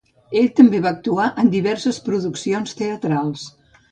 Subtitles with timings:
[0.39, 3.45] Ell també va actuar en diverses produccions teatrals.